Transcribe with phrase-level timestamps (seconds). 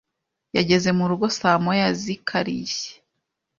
[0.57, 2.91] Yageze murugo saa moya zikarishye.